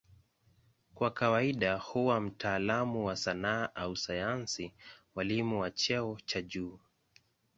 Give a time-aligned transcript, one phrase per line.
[0.95, 4.73] Kwa kawaida huwa mtaalamu wa sanaa au sayansi,
[5.15, 6.79] mwalimu wa cheo cha juu.